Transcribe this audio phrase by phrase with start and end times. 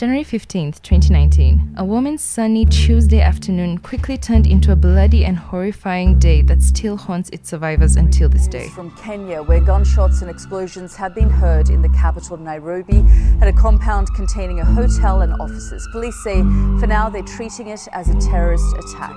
[0.00, 6.18] January 15th, 2019, a woman's sunny Tuesday afternoon quickly turned into a bloody and horrifying
[6.18, 8.68] day that still haunts its survivors until this day.
[8.68, 13.04] From Kenya, where gunshots and explosions have been heard in the capital Nairobi
[13.42, 15.86] at a compound containing a hotel and offices.
[15.92, 16.40] Police say
[16.80, 19.14] for now they're treating it as a terrorist attack.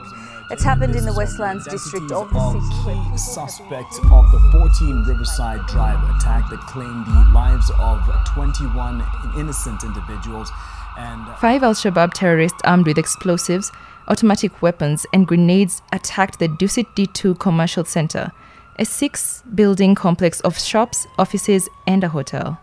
[0.51, 2.51] It's happened in the Westlands district of the
[2.83, 2.99] city.
[3.11, 8.01] Key suspect of the 14 Riverside Drive attack that claimed the lives of
[8.33, 9.03] 21
[9.37, 10.51] innocent individuals
[10.97, 13.71] and uh, Five Al Shabaab terrorists armed with explosives,
[14.07, 18.31] automatic weapons, and grenades attacked the Dusit D2 Commercial Center,
[18.77, 22.59] a six building complex of shops, offices, and a hotel.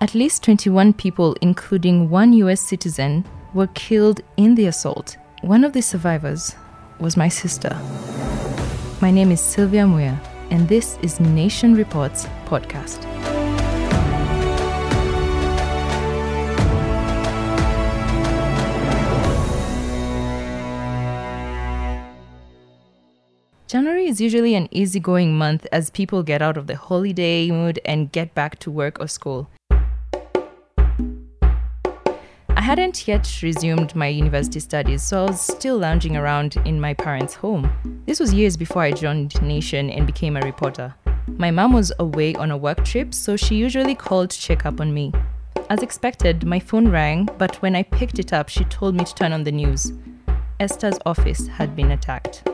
[0.00, 5.16] At least 21 people, including one US citizen, were killed in the assault.
[5.42, 6.54] One of the survivors
[7.00, 7.74] was my sister.
[9.00, 10.18] My name is Sylvia Muia,
[10.50, 13.06] and this is Nation Reports podcast.
[23.66, 28.10] January is usually an easygoing month as people get out of the holiday mood and
[28.10, 29.48] get back to work or school.
[32.60, 36.92] I hadn't yet resumed my university studies, so I was still lounging around in my
[36.92, 37.72] parents' home.
[38.04, 40.94] This was years before I joined Nation and became a reporter.
[41.26, 44.78] My mom was away on a work trip, so she usually called to check up
[44.78, 45.10] on me.
[45.70, 49.14] As expected, my phone rang, but when I picked it up, she told me to
[49.14, 49.94] turn on the news.
[50.60, 52.46] Esther's office had been attacked.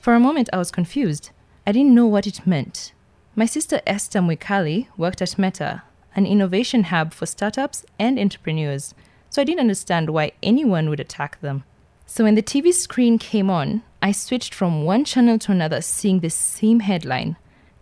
[0.00, 1.30] For a moment, I was confused.
[1.66, 2.92] I didn't know what it meant.
[3.34, 5.82] My sister Esther Mwikali worked at Metta,
[6.14, 8.94] an innovation hub for startups and entrepreneurs,
[9.30, 11.64] so I didn't understand why anyone would attack them.
[12.06, 16.20] So when the TV screen came on, I switched from one channel to another, seeing
[16.20, 17.36] the same headline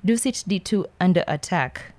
[0.05, 1.93] Dusit D2 under attack.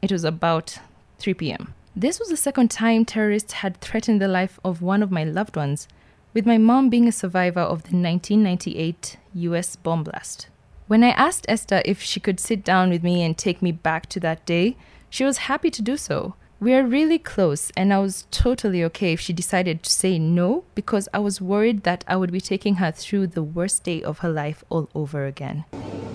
[0.00, 0.78] It was about
[1.18, 1.74] 3 p.m.
[1.94, 5.56] This was the second time terrorists had threatened the life of one of my loved
[5.56, 5.88] ones,
[6.32, 10.48] with my mom being a survivor of the 1998 US bomb blast.
[10.86, 14.06] When I asked Esther if she could sit down with me and take me back
[14.06, 14.76] to that day,
[15.10, 16.34] she was happy to do so.
[16.60, 20.64] We are really close, and I was totally okay if she decided to say no
[20.74, 24.18] because I was worried that I would be taking her through the worst day of
[24.18, 25.64] her life all over again.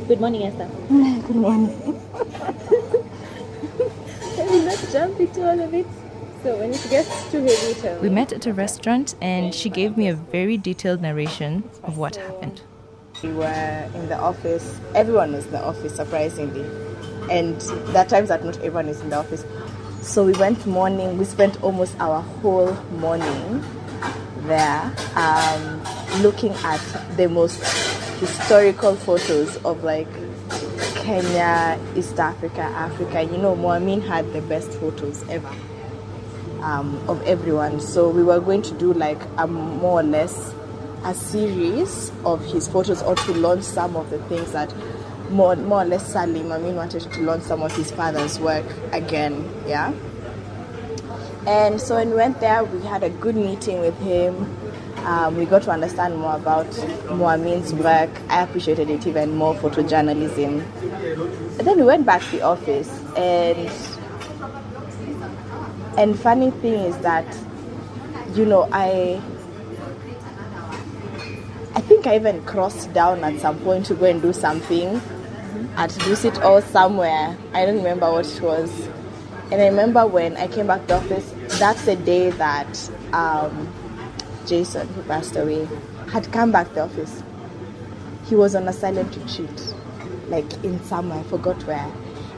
[0.07, 0.69] Good morning, Esther.
[0.87, 1.99] Good morning.
[4.35, 5.87] Can we not jump into all of it?
[6.43, 9.97] So when it gets too heavy, tell We met at a restaurant, and she gave
[9.97, 12.61] me a very detailed narration of what happened.
[13.23, 14.79] We were in the office.
[14.93, 16.69] Everyone was in the office, surprisingly.
[17.29, 17.59] And
[17.93, 19.45] there are times that not everyone is in the office.
[20.01, 21.17] So we went morning.
[21.17, 23.63] We spent almost our whole morning
[24.43, 25.81] there, um,
[26.21, 26.79] looking at
[27.17, 27.59] the most
[28.19, 30.07] historical photos of like
[30.95, 33.23] Kenya, East Africa, Africa.
[33.23, 35.51] You know, Mo Amin had the best photos ever
[36.61, 37.79] um, of everyone.
[37.79, 40.53] So we were going to do like a more or less
[41.03, 44.73] a series of his photos or to launch some of the things that
[45.29, 49.49] more, more or less Salim Amin wanted to launch some of his father's work again.
[49.67, 49.93] Yeah.
[51.47, 54.35] And so when we went there, we had a good meeting with him.
[55.05, 56.65] Um, we got to understand more about
[57.11, 58.09] Mo Amin's work.
[58.29, 60.65] I appreciated it even more, photojournalism.
[61.59, 63.69] And then we went back to the office and
[65.97, 67.25] and funny thing is that
[68.33, 69.21] you know i
[71.73, 75.01] i think i even crossed down at some point to go and do something
[75.77, 78.87] at Dusit or somewhere i don't remember what it was
[79.51, 83.71] and i remember when i came back to the office that's the day that um,
[84.45, 85.67] jason who passed away
[86.11, 87.23] had come back to the office
[88.25, 89.73] he was on a silent retreat
[90.27, 91.91] like in somewhere i forgot where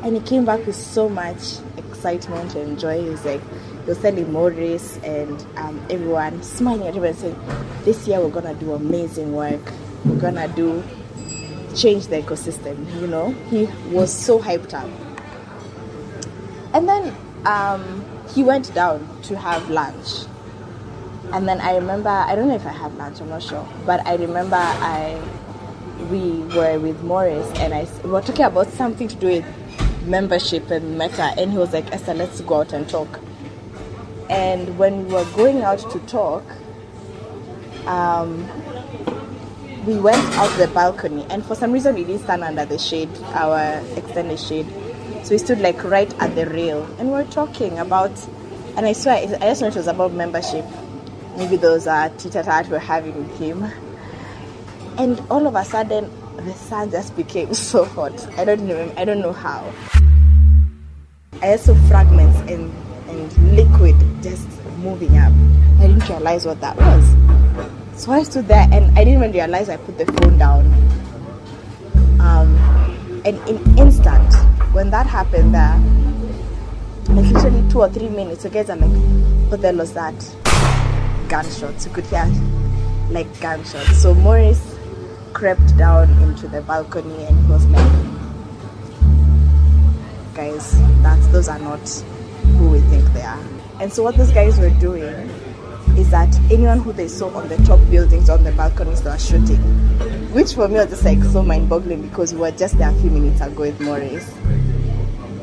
[0.04, 1.58] and he came back with so much
[1.98, 3.02] excitement and joy.
[3.02, 7.40] He was like, he was telling Maurice and um, everyone, smiling at everyone, saying,
[7.84, 9.60] "This year we're gonna do amazing work.
[10.06, 10.84] We're gonna do
[11.76, 14.90] change the ecosystem." You know, he was so hyped up.
[16.74, 20.26] And then um, he went down to have lunch.
[21.34, 24.06] And then I remember, I don't know if I had lunch, I'm not sure, but
[24.08, 25.20] I remember I
[26.10, 29.46] we were with Morris and I we were talking about something to do with
[30.06, 33.20] membership and Metta and he was like Esther let's go out and talk
[34.30, 36.44] and when we were going out to talk
[37.88, 38.48] um,
[39.88, 43.10] we went out the balcony and for some reason we didn't stand under the shade
[43.34, 44.68] our extended shade
[45.24, 48.12] so we stood like right at the rail and we were talking about
[48.76, 50.66] and I swear I just know it was about membership
[51.38, 53.64] maybe those uh, are tete-a-tete we're having with him
[54.98, 58.28] and all of a sudden the sun just became so hot.
[58.38, 58.94] I don't know.
[58.98, 59.72] I don't know how.
[61.42, 62.74] I saw fragments and
[63.10, 64.48] and liquid just
[64.80, 65.34] moving up.
[65.80, 67.87] I didn't realize what that was.
[67.98, 70.68] So I stood there and I didn't even realize I put the phone down.
[72.20, 72.56] Um,
[73.26, 74.36] and in instant,
[74.72, 75.82] when that happened there,
[77.10, 78.92] like literally two or three minutes, the guys are like,
[79.50, 80.14] what the hell was that?
[81.28, 81.88] Gunshots.
[81.88, 82.32] You could hear
[83.10, 83.98] like gunshots.
[84.00, 84.78] So Morris
[85.34, 87.92] crept down into the balcony and he was like,
[90.36, 91.90] guys, that's those are not
[92.60, 93.44] who we think they are.
[93.82, 95.32] And so what those guys were doing
[95.98, 99.18] is that anyone who they saw on the top buildings on the balconies they were
[99.18, 99.58] shooting.
[100.32, 102.94] Which for me was just like so mind boggling because we were just there a
[103.02, 104.32] few minutes ago with Morris.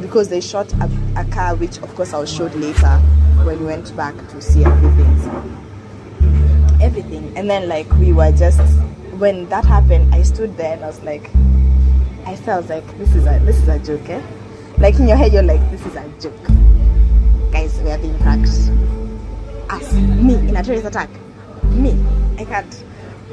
[0.00, 2.98] Because they shot a, a car which of course I was showed later
[3.44, 5.58] when we went back to see everything.
[6.80, 7.36] Everything.
[7.36, 8.60] And then like we were just
[9.18, 11.30] when that happened I stood there and I was like
[12.26, 14.22] I felt like this is a this is a joke, eh?
[14.78, 17.52] Like in your head you're like, this is a joke.
[17.52, 18.94] Guys, we are being pranked
[19.74, 21.10] us, me, in a terrorist attack.
[21.64, 21.92] Me.
[22.38, 22.84] I can't.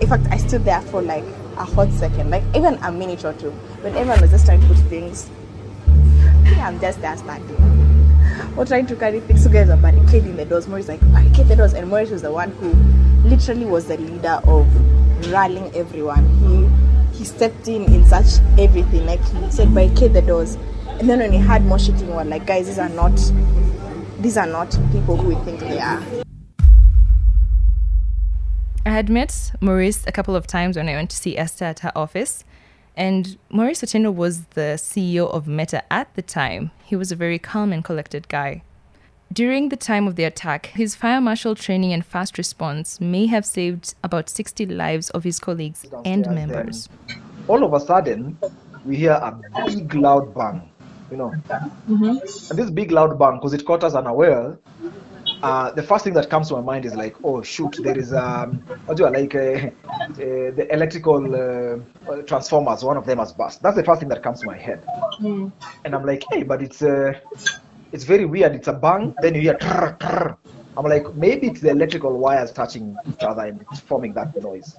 [0.02, 1.24] In fact, I stood there for like
[1.58, 3.52] a hot second, like even a minute or two,
[3.82, 5.30] when everyone was just trying to put things.
[6.44, 7.58] Yeah, I'm just there standing.
[8.58, 9.46] Or trying to carry things.
[9.46, 10.68] Are barricading the doors.
[10.68, 11.74] Maurice like, barricade the doors.
[11.74, 12.72] And Maurice was the one who
[13.28, 16.28] literally was the leader of rallying everyone.
[16.40, 19.06] He he stepped in in such everything.
[19.06, 20.56] Like he said, barricade the doors.
[21.00, 23.16] And then when he had more shooting, we were like, guys, these are not
[24.20, 26.02] these are not people who we think they are.
[28.84, 31.80] I had met Maurice a couple of times when I went to see Esther at
[31.80, 32.44] her office.
[32.98, 36.72] And Maurice Otieno was the CEO of Metta at the time.
[36.84, 38.64] He was a very calm and collected guy.
[39.32, 43.46] During the time of the attack, his fire marshal training and fast response may have
[43.46, 46.90] saved about 60 lives of his colleagues and members.
[47.08, 48.38] then All of a sudden,
[48.84, 50.70] we hear a big loud bang,
[51.12, 51.32] you know.
[51.90, 52.50] Mm-hmm.
[52.50, 54.58] And this big loud bang, because it caught us unaware,
[55.44, 58.14] uh, the first thing that comes to my mind is like, oh shoot, there is
[58.14, 59.72] um, what do I like, uh, uh,
[60.18, 62.84] the electrical uh, transformers.
[62.84, 63.62] One of them has burst.
[63.62, 64.84] That's the first thing that comes to my head.
[65.86, 67.14] And I'm like, hey, but it's uh,
[67.92, 68.54] it's very weird.
[68.56, 69.56] It's a bang, then you hear.
[69.56, 70.38] Trrr, trrr.
[70.78, 74.78] I'm like, maybe it's the electrical wires touching each other and it's forming that noise.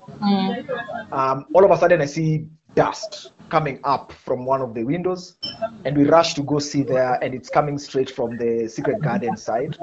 [1.12, 5.36] Um, all of a sudden, I see dust coming up from one of the windows,
[5.84, 9.36] and we rush to go see there, and it's coming straight from the secret garden
[9.36, 9.76] side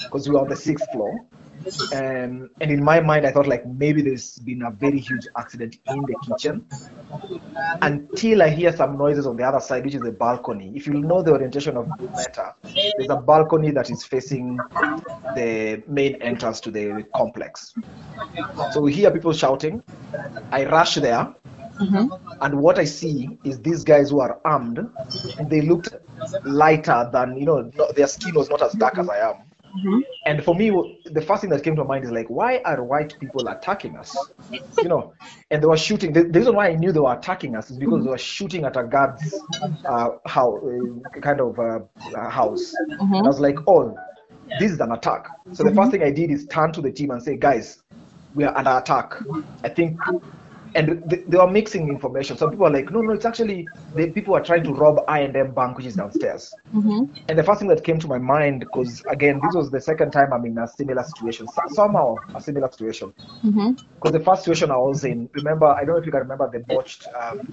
[0.00, 1.14] because we are on the sixth floor.
[1.94, 5.78] Um, and in my mind, I thought like maybe there's been a very huge accident
[5.86, 6.66] in the kitchen
[7.80, 10.72] until I hear some noises on the other side, which is the balcony.
[10.74, 14.58] If you know the orientation of the Metta, there's a balcony that is facing
[15.36, 17.72] the main entrance to the complex.
[18.72, 19.82] So we hear people shouting.
[20.52, 21.34] I rush there,
[22.40, 24.80] and what I see is these guys who are armed,
[25.38, 25.88] and they looked
[26.44, 27.70] lighter than you know.
[27.74, 29.36] no- Their skin was not as dark as I am.
[30.26, 30.70] And for me,
[31.06, 34.30] the first thing that came to mind is like, why are white people attacking us?
[34.82, 35.12] You know,
[35.50, 36.12] and they were shooting.
[36.12, 38.64] The, the reason why I knew they were attacking us is because they were shooting
[38.64, 39.44] at a guard's
[39.88, 41.80] uh, house, uh, kind of uh,
[42.16, 42.80] uh, house.
[43.18, 43.96] And I was like, oh,
[44.54, 45.28] this is an attack.
[45.52, 47.82] So the first thing I did is turn to the team and say, guys,
[48.34, 49.14] we are under attack.
[49.64, 50.00] I think,
[50.74, 52.36] and they, they were mixing information.
[52.36, 55.20] Some people are like, no, no, it's actually the people are trying to rob I
[55.20, 56.52] and M Bank, which is downstairs.
[57.28, 60.10] And the first thing that came to my mind, because again, this was the second
[60.12, 63.12] time I'm in a similar situation, somehow a similar situation.
[64.00, 66.50] Because the first situation I was in, remember, I don't know if you can remember
[66.50, 67.48] the botched, um,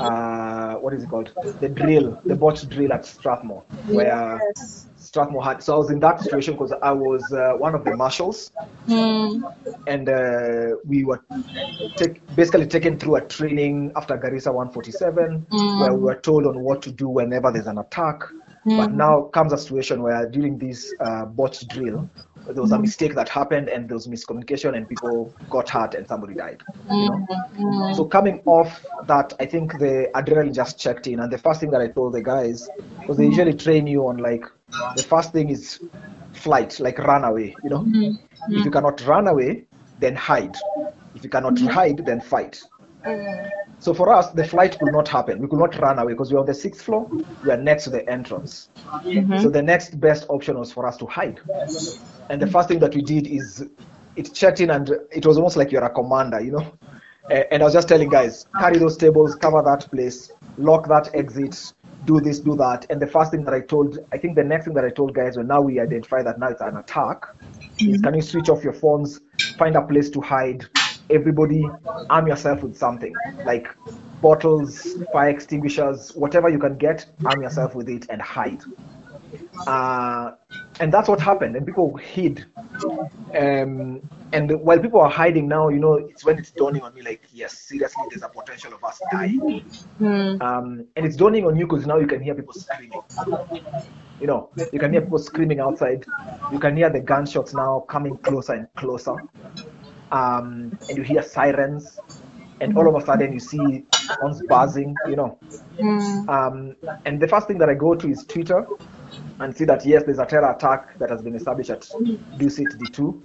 [0.00, 1.30] uh, what is it called?
[1.60, 4.40] The drill, the botched drill at Strathmore, where
[5.10, 5.60] Strathmore had.
[5.60, 8.52] So I was in that situation because I was uh, one of the marshals,
[8.86, 11.20] and uh, we were
[11.96, 15.46] take, basically taken through a training after Garissa 147,
[15.80, 18.22] where we were told on what to do whenever there's an attack.
[18.64, 21.24] But now comes a situation where during this uh,
[21.70, 22.08] drill,
[22.52, 26.06] there was a mistake that happened and there was miscommunication and people got hurt and
[26.06, 26.62] somebody died.
[26.90, 27.26] you know?
[27.58, 27.94] Mm-hmm.
[27.94, 31.70] So coming off that, I think the adrenaline just checked in, and the first thing
[31.70, 32.68] that I told the guys,
[33.00, 34.44] because they usually train you on like,
[34.96, 35.80] the first thing is
[36.32, 37.54] flight, like run away.
[37.62, 38.54] You know, mm-hmm.
[38.54, 39.64] if you cannot run away,
[39.98, 40.56] then hide.
[41.14, 41.66] If you cannot mm-hmm.
[41.66, 42.62] hide, then fight.
[43.78, 45.40] So for us, the flight could not happen.
[45.40, 47.08] We could not run away because we are on the sixth floor.
[47.44, 48.68] We are next to the entrance.
[48.76, 49.38] Mm-hmm.
[49.38, 51.40] So the next best option was for us to hide.
[52.28, 53.66] And the first thing that we did is
[54.16, 56.72] it checked in, and it was almost like you're a commander, you know.
[57.30, 61.72] And I was just telling guys, carry those tables, cover that place, lock that exit,
[62.04, 62.86] do this, do that.
[62.90, 65.14] And the first thing that I told, I think the next thing that I told
[65.14, 67.26] guys when now we identify that now it's an attack,
[67.78, 68.02] is mm-hmm.
[68.02, 69.20] can you switch off your phones,
[69.56, 70.66] find a place to hide,
[71.10, 71.68] everybody
[72.08, 73.14] arm yourself with something
[73.44, 73.68] like
[74.20, 78.62] bottles, fire extinguishers, whatever you can get, arm yourself with it and hide.
[79.66, 80.32] Uh,
[80.80, 81.56] and that's what happened.
[81.56, 82.44] And people hid.
[83.38, 84.00] Um,
[84.32, 87.22] and while people are hiding now, you know, it's when it's dawning on me, like,
[87.32, 89.64] yes, seriously, there's a potential of us dying.
[90.40, 93.00] Um, and it's dawning on you because now you can hear people screaming.
[94.20, 96.04] You know, you can hear people screaming outside.
[96.52, 99.16] You can hear the gunshots now coming closer and closer.
[100.10, 101.98] Um, and you hear sirens.
[102.60, 103.84] And all of a sudden, you see
[104.20, 105.38] phones buzzing, you know.
[106.28, 106.76] Um,
[107.06, 108.66] and the first thing that I go to is Twitter
[109.40, 111.88] and see that yes, there's a terror attack that has been established at
[112.36, 113.22] Dusit D2.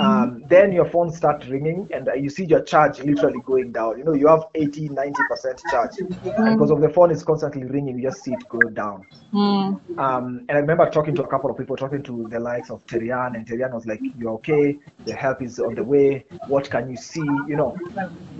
[0.00, 3.98] Um, then your phone starts ringing and uh, you see your charge literally going down.
[3.98, 5.98] You know, you have 80, 90% charge.
[5.98, 9.06] And because of the phone is constantly ringing, you just see it go down.
[9.32, 12.84] Um, and I remember talking to a couple of people, talking to the likes of
[12.86, 16.24] Terian, and Terian was like, You're okay, the help is on the way.
[16.46, 17.20] What can you see?
[17.46, 17.76] You know,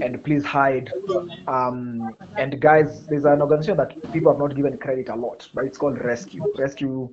[0.01, 0.93] and please hide.
[1.47, 5.65] Um, and guys, there's an organization that people have not given credit a lot, but
[5.65, 6.43] it's called Rescue.
[6.57, 7.11] Rescue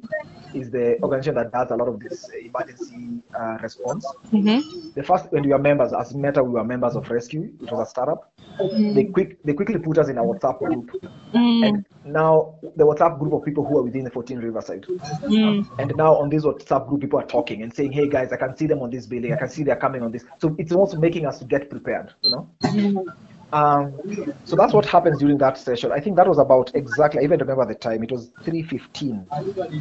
[0.54, 4.06] is the organization that does a lot of this emergency uh, response.
[4.44, 4.92] Mm-hmm.
[4.96, 7.52] The first, when we were members, as Metta, we were members of Rescue.
[7.62, 8.32] It was a startup.
[8.60, 8.94] Mm-hmm.
[8.94, 10.92] They quick, they quickly put us in a WhatsApp group,
[11.34, 11.68] mm.
[11.68, 14.84] and now the WhatsApp group of people who are within the 14 Riverside.
[14.84, 15.68] Mm.
[15.78, 18.56] And now on this WhatsApp group, people are talking and saying, "Hey guys, I can
[18.56, 19.34] see them on this building.
[19.34, 22.14] I can see they're coming on this." So it's also making us to get prepared.
[22.22, 22.50] You know.
[22.64, 23.10] Mm-hmm.
[23.52, 24.00] Um,
[24.44, 25.92] so that's what happens during that session.
[25.92, 27.22] I think that was about exactly.
[27.22, 28.04] I even remember the time.
[28.04, 29.28] It was 3:15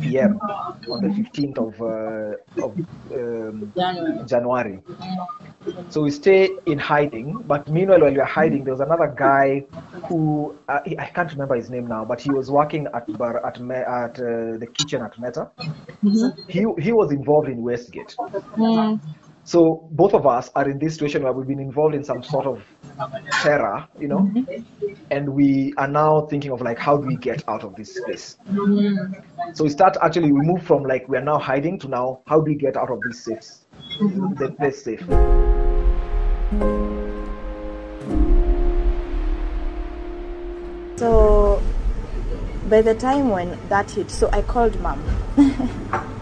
[0.00, 0.38] p.m.
[0.90, 2.78] on the 15th of, uh, of
[3.12, 3.73] um,
[4.26, 4.80] January.
[5.88, 7.42] So we stay in hiding.
[7.47, 9.64] But meanwhile, while we are hiding, there was another guy
[10.09, 13.44] who uh, he- I can't remember his name now, but he was working at bar,
[13.47, 15.50] at Me, at uh, the kitchen at Metta.
[16.49, 18.14] He he was involved in Westgate.
[19.44, 22.46] So both of us are in this situation where we've been involved in some sort
[22.46, 22.62] of
[23.42, 24.32] terror, you know,
[25.10, 28.36] and we are now thinking of like how do we get out of this space.
[29.52, 32.40] So we start actually we move from like we are now hiding to now how
[32.40, 33.44] do we get out of this safe,
[33.98, 35.00] the, this safe.
[40.96, 41.62] So
[42.70, 45.02] by the time when that hit, so I called mom.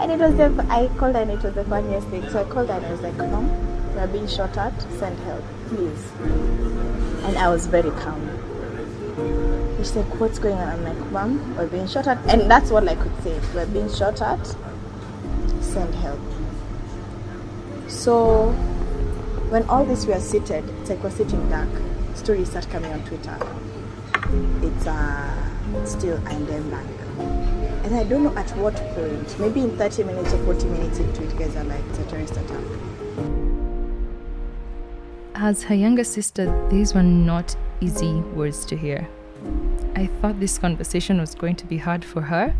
[0.00, 2.28] and it was the I called and it was the funniest thing.
[2.30, 3.48] So I called and I was like, Mom,
[3.94, 6.12] we're being shot at, send help, please.
[7.24, 8.20] And I was very calm.
[9.78, 10.68] She's like, What's going on?
[10.68, 13.40] I'm like, Mom, we're being shot at and that's what I could say.
[13.54, 14.44] We're being shot at,
[15.60, 16.20] send help.
[17.88, 18.52] So
[19.50, 21.68] when all this we are seated, it's like we're sitting dark.
[22.14, 23.38] Stories start coming on Twitter
[24.62, 27.67] it's uh, still I'm back.
[27.88, 31.22] And I don't know at what point, maybe in 30 minutes or 40 minutes into
[31.22, 32.62] it, guys are like, it's a terrorist attack.
[35.34, 39.08] As her younger sister, these were not easy words to hear.
[39.96, 42.54] I thought this conversation was going to be hard for her,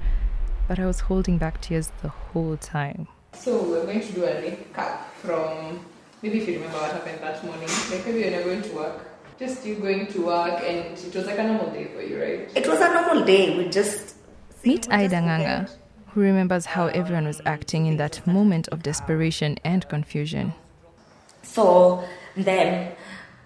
[0.66, 3.06] but I was holding back tears the whole time.
[3.34, 5.84] So we're going to do a recap from
[6.22, 7.68] maybe if you remember what happened that morning.
[7.90, 9.10] Like maybe you're not going to work.
[9.38, 12.50] Just you going to work and it was like a normal day for you, right?
[12.56, 13.58] It was a normal day.
[13.58, 14.14] We just
[14.64, 15.70] Meet Aida Nganga,
[16.08, 20.52] who remembers how everyone was acting in that moment of desperation and confusion.
[21.42, 22.02] So
[22.36, 22.92] then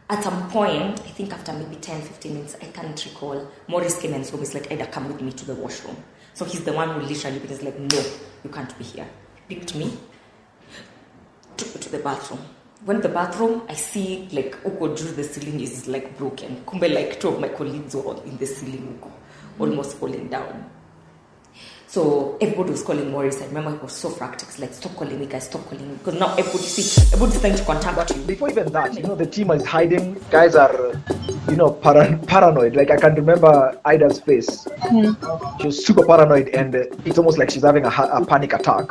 [0.09, 4.14] at some point, I think after maybe 10, 15 minutes, I can't recall, Maurice came
[4.14, 4.25] and.
[4.25, 5.97] He's like, Ada, come with me to the washroom.
[6.35, 8.02] So he's the one who literally was like, no,
[8.42, 9.07] you can't be here.
[9.49, 9.97] Picked me,
[11.57, 12.40] took me to the bathroom.
[12.87, 16.64] Went to the bathroom, I see like Uko drew the ceiling is like broken.
[16.64, 19.11] Kumbe like two of my colleagues were in the ceiling, Uko,
[19.61, 20.71] almost falling down.
[21.92, 23.42] So everybody was calling Morris.
[23.42, 24.49] I remember he was so frantic.
[24.49, 25.94] He's like, stop calling me, guys, stop calling me.
[25.96, 28.22] Because now everybody see, everybody's trying to contact you.
[28.22, 30.14] Before even that, you know, the team is hiding.
[30.30, 30.94] Guys are,
[31.50, 32.76] you know, para- paranoid.
[32.76, 34.66] Like I can remember Ida's face.
[35.61, 38.87] She was super paranoid, and uh, it's almost like she's having a, a panic attack.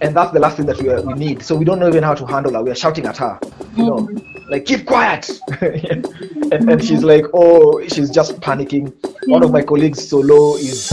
[0.00, 1.44] And that's the last thing that we, uh, we need.
[1.44, 2.64] So we don't know even how to handle her.
[2.64, 3.38] We are shouting at her,
[3.76, 4.08] you know,
[4.48, 5.28] like keep quiet.
[5.60, 6.06] and,
[6.52, 8.92] and she's like, oh, she's just panicking.
[9.28, 10.92] One of my colleagues, Solo, is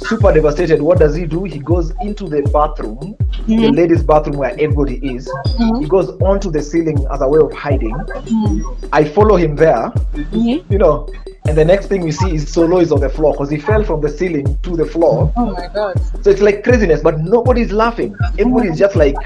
[0.00, 0.82] super devastated.
[0.82, 1.44] What does he do?
[1.44, 3.16] He goes into the bathroom,
[3.46, 3.74] the mm-hmm.
[3.74, 5.28] ladies' bathroom where everybody is.
[5.28, 5.80] Mm-hmm.
[5.82, 7.94] He goes onto the ceiling as a way of hiding.
[7.94, 8.86] Mm-hmm.
[8.92, 9.92] I follow him there,
[10.32, 11.08] you know,
[11.50, 13.82] and the next thing we see is Solo is on the floor because he fell
[13.82, 15.32] from the ceiling to the floor.
[15.36, 16.00] Oh my god.
[16.22, 18.14] So it's like craziness, but nobody's laughing.
[18.38, 19.16] Everybody's just like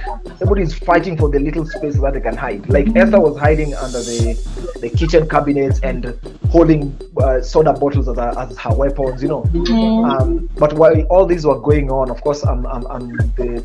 [0.41, 2.67] everybody's fighting for the little space where they can hide.
[2.71, 4.21] Like Esther was hiding under the
[4.81, 9.43] the kitchen cabinets and holding uh, soda bottles as, her- as her weapons, you know.
[10.05, 13.63] Um, but while all these were going on, of course, I'm, I'm I'm the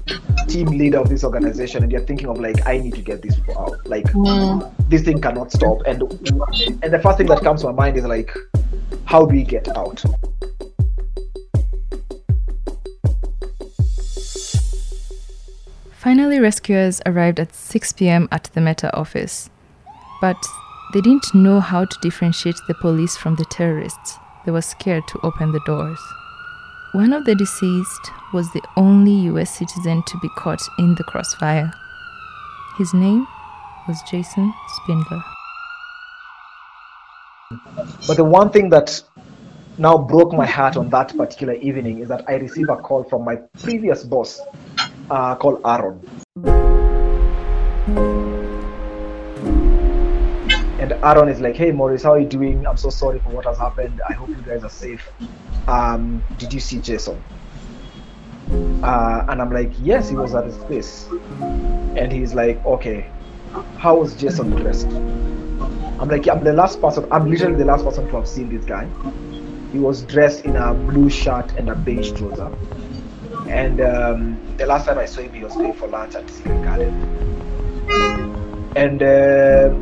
[0.50, 3.38] team leader of this organization, and you're thinking of like I need to get this
[3.58, 3.88] out.
[3.88, 4.06] Like
[4.90, 5.78] this thing cannot stop.
[5.88, 6.02] And
[6.84, 8.32] and the first thing that comes to my mind is like,
[9.10, 10.04] how do we get out?
[15.94, 19.50] Finally, rescuers arrived at 6 pm at the Metta office.
[20.22, 20.38] But
[20.94, 24.20] they didn't know how to differentiate the police from the terrorists.
[24.46, 26.00] They were scared to open the doors.
[26.92, 31.72] One of the deceased was the only US citizen to be caught in the crossfire.
[32.78, 33.26] His name
[33.88, 35.24] was Jason Spindler.
[38.06, 39.02] But the one thing that
[39.80, 43.26] now broke my heart on that particular evening is that I received a call from
[43.26, 44.40] my previous boss
[45.10, 46.00] uh, called Aaron.
[50.80, 52.68] And Aaron is like, hey, Maurice, how are you doing?
[52.68, 54.00] I'm so sorry for what has happened.
[54.08, 55.10] I hope you guys are safe.
[55.68, 57.20] Um, did you see Jason?
[58.84, 61.08] Uh, and I'm like, yes, he was at his place.
[61.42, 63.10] And he's like, okay,
[63.80, 64.88] how was Jason dressed?
[66.00, 68.64] I'm like, I'm the last person, I'm literally the last person to have seen this
[68.64, 68.88] guy.
[69.74, 72.50] He was dressed in a blue shirt and a beige trouser.
[73.50, 76.64] And um, the last time I saw him, he was paying for lunch at Secret
[76.64, 76.94] Garden.
[78.76, 79.74] And uh,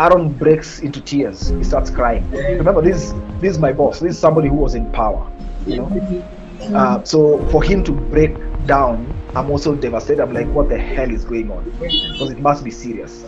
[0.00, 1.48] Aaron breaks into tears.
[1.48, 2.30] He starts crying.
[2.30, 3.98] Remember, this this is my boss.
[4.00, 5.28] This is somebody who was in power.
[5.66, 6.76] You know.
[6.76, 8.36] Uh, so for him to break
[8.66, 10.22] down, I'm also devastated.
[10.22, 11.64] I'm like, what the hell is going on?
[11.78, 13.24] Because it must be serious.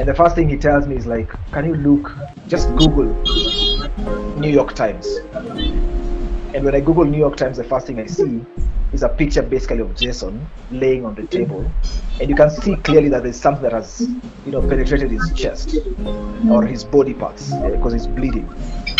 [0.00, 2.10] And the first thing he tells me is like, can you look?
[2.48, 3.04] Just Google
[4.38, 5.06] New York Times.
[6.54, 8.42] And when I Google New York Times, the first thing I see
[8.94, 11.70] is a picture basically of Jason laying on the table,
[12.18, 14.08] and you can see clearly that there's something that has,
[14.46, 15.76] you know, penetrated his chest
[16.50, 18.48] or his body parts because he's bleeding,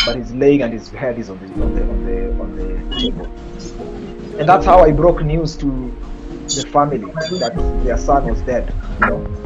[0.05, 3.01] but he's laying and his head is on the on the on the on the
[3.01, 3.25] table,
[4.39, 5.67] and that's how I broke news to
[6.47, 6.99] the family
[7.39, 7.55] that
[7.85, 8.75] their son was dead.
[9.01, 9.40] You know.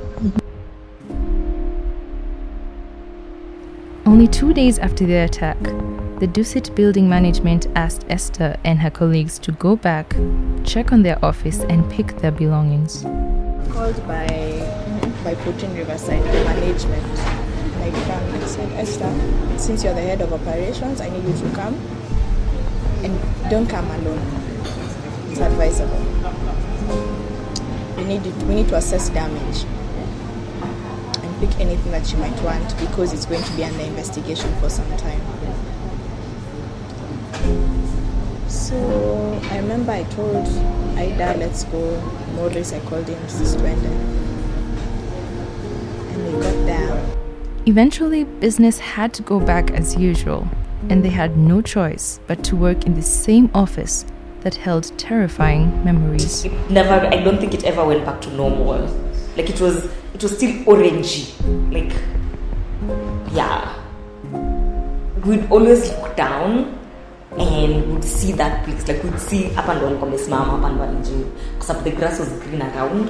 [4.07, 9.39] Only two days after the attack, the Dusit building management asked Esther and her colleagues
[9.39, 10.15] to go back,
[10.63, 13.03] check on their office, and pick their belongings.
[13.73, 14.27] Called by
[15.25, 17.03] by Putin Riverside, the management.
[17.81, 19.11] Like um, said, Esther,
[19.59, 21.75] since you're the head of operations, I need you to come
[23.03, 23.19] and
[23.51, 24.21] don't come alone.
[25.31, 26.05] It's advisable.
[27.97, 29.65] We need it, we need to assess damage
[31.45, 34.89] pick anything that you might want because it's going to be under investigation for some
[34.97, 35.21] time.
[38.49, 40.47] So I remember I told
[40.97, 42.01] Ida, let's go.
[42.35, 43.85] Maurice, I called him Sistwende.
[46.13, 47.17] And we got there.
[47.67, 50.49] Eventually, business had to go back as usual,
[50.89, 54.05] and they had no choice but to work in the same office
[54.41, 56.45] that held terrifying memories.
[56.45, 57.07] It never.
[57.07, 58.87] I don't think it ever went back to normal.
[59.37, 59.89] Like it was.
[60.25, 61.37] Was still orangey.
[61.69, 61.93] Like,
[63.37, 63.61] yeah.
[65.27, 66.81] We'd always look down
[67.39, 71.13] and would see that place like we'd see up and down kamesimama hapa ndo nje
[71.59, 73.09] kwa sababu the grass was green around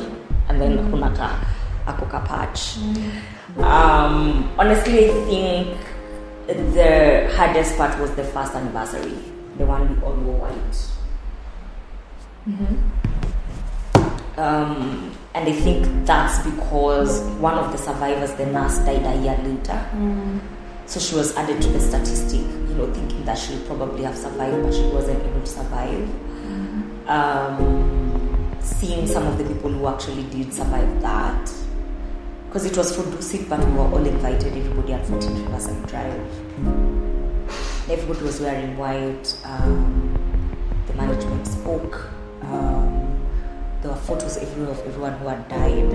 [0.48, 1.30] and then kuna ka
[1.86, 2.60] ako ka patch
[3.58, 5.66] um, honestly i think
[6.74, 9.14] the hardest part was the first anniversary
[9.58, 10.76] the one we all wore white
[14.38, 19.36] um, and i think that's because one of the survivors the nurse died a year
[19.42, 19.78] later.
[20.86, 24.62] So she was added to the statistic, you know, thinking that she'll probably have survived,
[24.64, 26.08] but she wasn't able to survive.
[27.08, 31.50] Um, seeing some of the people who actually did survive that,
[32.46, 36.20] because it was for Dusit, but we were all invited, everybody at 14 Riverside Drive.
[37.90, 40.18] Everybody was wearing white, um,
[40.86, 42.10] the management spoke,
[43.94, 45.92] were photos everywhere of everyone who had died.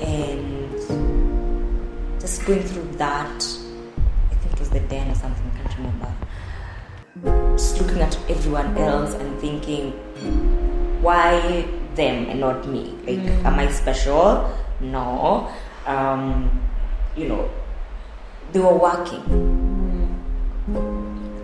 [0.00, 0.70] And
[2.20, 3.44] just going through that,
[4.30, 7.56] I think it was the den or something, I can't remember.
[7.56, 9.92] Just looking at everyone else and thinking,
[11.02, 12.96] why them and not me?
[13.06, 14.50] Like, am I special?
[14.80, 15.52] No.
[15.86, 16.60] Um,
[17.16, 17.50] you know,
[18.52, 19.22] they were working.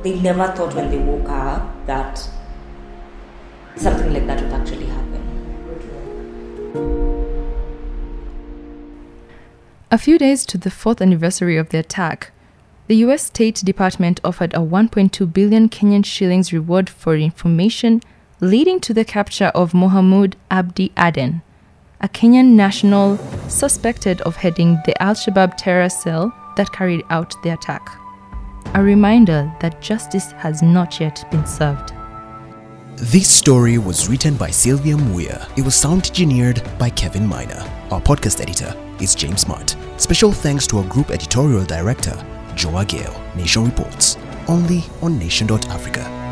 [0.02, 2.28] They never thought when they woke up that
[3.78, 4.98] something like that would actually happen.
[9.90, 12.32] A few days to the fourth anniversary of the attack,
[12.88, 18.02] the US State Department offered a 1.2 billion Kenyan shillings reward for information
[18.40, 21.42] leading to the capture of Mohamud Abdi Aden,
[22.00, 27.50] a Kenyan national suspected of heading the Al Shabaab terror cell that carried out the
[27.50, 27.90] attack.
[28.74, 31.92] A reminder that justice has not yet been served.
[33.00, 35.56] This story was written by Sylvia Muia.
[35.56, 37.64] It was sound engineered by Kevin Miner.
[37.92, 39.76] Our podcast editor is James Mart.
[39.98, 42.16] Special thanks to our group editorial director,
[42.56, 43.36] Joe Ageyo.
[43.36, 44.16] Nation Reports,
[44.48, 46.27] only on Nation.Africa.